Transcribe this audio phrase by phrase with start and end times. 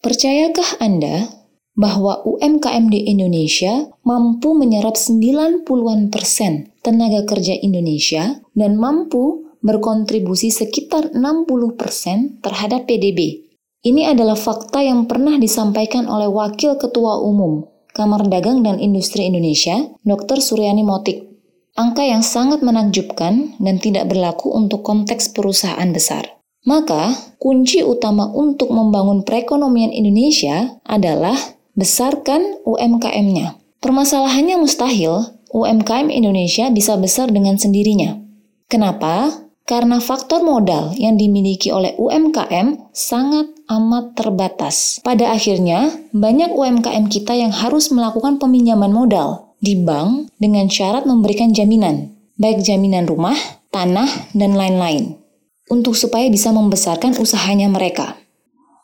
[0.00, 1.28] Percayakah Anda
[1.76, 11.12] bahwa UMKM di Indonesia mampu menyerap 90-an persen tenaga kerja Indonesia dan mampu berkontribusi sekitar
[11.12, 13.44] 60 persen terhadap PDB.
[13.84, 19.84] Ini adalah fakta yang pernah disampaikan oleh Wakil Ketua Umum Kamar Dagang dan Industri Indonesia,
[20.00, 20.40] Dr.
[20.40, 21.28] Suryani Motik.
[21.76, 26.39] Angka yang sangat menakjubkan dan tidak berlaku untuk konteks perusahaan besar.
[26.60, 31.36] Maka, kunci utama untuk membangun perekonomian Indonesia adalah
[31.72, 33.56] besarkan UMKM-nya.
[33.80, 38.20] Permasalahannya mustahil, UMKM Indonesia bisa besar dengan sendirinya.
[38.68, 39.32] Kenapa?
[39.64, 45.00] Karena faktor modal yang dimiliki oleh UMKM sangat amat terbatas.
[45.00, 51.56] Pada akhirnya, banyak UMKM kita yang harus melakukan peminjaman modal di bank dengan syarat memberikan
[51.56, 53.38] jaminan, baik jaminan rumah,
[53.72, 55.20] tanah, dan lain-lain
[55.70, 58.18] untuk supaya bisa membesarkan usahanya mereka.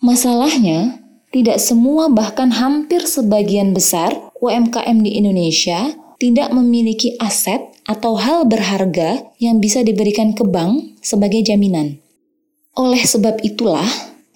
[0.00, 8.48] Masalahnya, tidak semua bahkan hampir sebagian besar UMKM di Indonesia tidak memiliki aset atau hal
[8.48, 12.00] berharga yang bisa diberikan ke bank sebagai jaminan.
[12.76, 13.86] Oleh sebab itulah,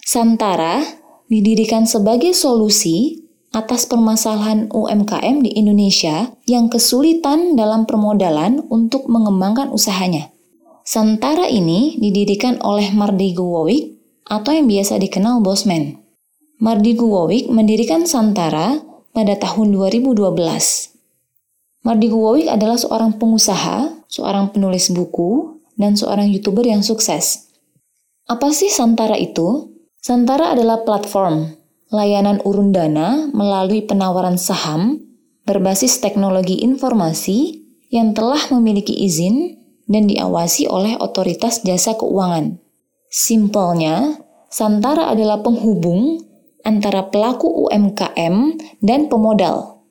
[0.05, 0.85] Santara
[1.33, 10.34] didirikan sebagai solusi atas permasalahan UMKM di Indonesia yang kesulitan dalam permodalan untuk mengembangkan usahanya.
[10.85, 13.97] Santara ini didirikan oleh Mardi Guwowick
[14.29, 15.97] atau yang biasa dikenal Bosman.
[16.61, 18.85] Mardi Guwowick mendirikan Santara
[19.17, 20.37] pada tahun 2012.
[21.89, 27.49] Mardi Guwowick adalah seorang pengusaha, seorang penulis buku, dan seorang YouTuber yang sukses.
[28.29, 29.73] Apa sih Santara itu?
[30.05, 35.01] Santara adalah platform layanan urun dana melalui penawaran saham
[35.49, 42.61] berbasis teknologi informasi yang telah memiliki izin dan diawasi oleh otoritas jasa keuangan.
[43.13, 44.19] Simpelnya,
[44.51, 46.23] Santara adalah penghubung
[46.63, 49.83] antara pelaku UMKM dan pemodal.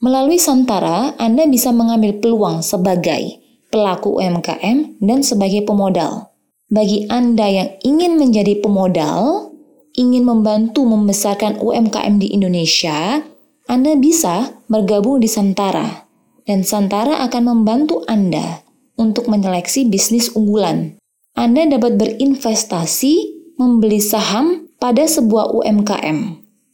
[0.00, 6.32] Melalui Santara, Anda bisa mengambil peluang sebagai pelaku UMKM dan sebagai pemodal.
[6.70, 9.50] Bagi Anda yang ingin menjadi pemodal,
[9.94, 13.22] ingin membantu membesarkan UMKM di Indonesia,
[13.66, 16.06] Anda bisa bergabung di Santara.
[16.46, 20.98] Dan Santara akan membantu Anda untuk menyeleksi bisnis unggulan.
[21.36, 23.14] Anda dapat berinvestasi
[23.60, 26.18] membeli saham pada sebuah UMKM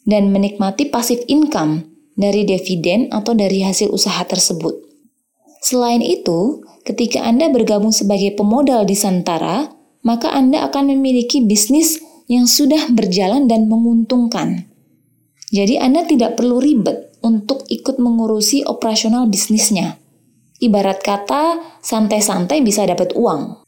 [0.06, 4.86] dan menikmati pasif income dari dividen atau dari hasil usaha tersebut.
[5.60, 9.66] Selain itu, ketika Anda bergabung sebagai pemodal di Santara,
[10.06, 11.98] maka Anda akan memiliki bisnis
[12.30, 14.70] yang sudah berjalan dan menguntungkan.
[15.50, 19.98] Jadi Anda tidak perlu ribet untuk ikut mengurusi operasional bisnisnya.
[20.56, 23.60] Ibarat kata, santai-santai bisa dapat uang.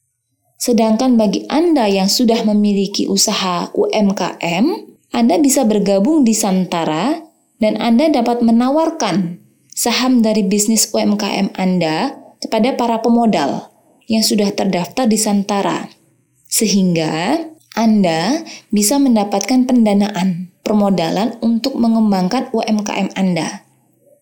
[0.56, 4.66] Sedangkan bagi Anda yang sudah memiliki usaha UMKM,
[5.12, 7.20] Anda bisa bergabung di Santara
[7.60, 9.38] dan Anda dapat menawarkan
[9.70, 13.68] saham dari bisnis UMKM Anda kepada para pemodal
[14.08, 15.92] yang sudah terdaftar di Santara.
[16.48, 17.36] Sehingga
[17.76, 23.67] Anda bisa mendapatkan pendanaan permodalan untuk mengembangkan UMKM Anda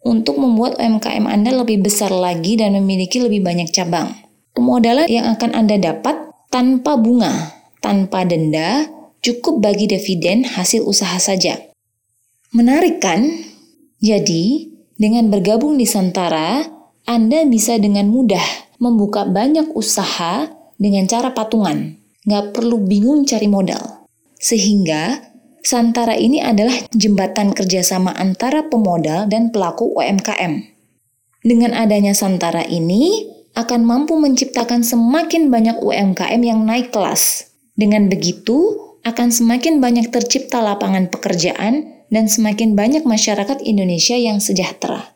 [0.06, 4.14] untuk membuat UMKM Anda lebih besar lagi dan memiliki lebih banyak cabang.
[4.54, 6.14] Pemodalan yang akan Anda dapat
[6.54, 7.50] tanpa bunga,
[7.82, 8.86] tanpa denda,
[9.18, 11.58] cukup bagi dividen hasil usaha saja.
[12.54, 13.26] Menarik kan?
[13.98, 16.62] Jadi, dengan bergabung di Santara,
[17.04, 20.46] Anda bisa dengan mudah membuka banyak usaha
[20.78, 21.98] dengan cara patungan.
[22.24, 24.08] Nggak perlu bingung cari modal.
[24.38, 25.35] Sehingga
[25.66, 30.62] Santara ini adalah jembatan kerjasama antara pemodal dan pelaku UMKM.
[31.42, 33.26] Dengan adanya Santara ini,
[33.58, 37.50] akan mampu menciptakan semakin banyak UMKM yang naik kelas.
[37.74, 45.10] Dengan begitu, akan semakin banyak tercipta lapangan pekerjaan dan semakin banyak masyarakat Indonesia yang sejahtera.